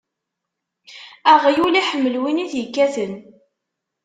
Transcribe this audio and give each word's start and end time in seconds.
Aɣyul 1.33 1.75
iḥemmel 1.81 2.15
win 2.21 2.41
i 2.43 2.45
t-ikkaten. 2.51 3.13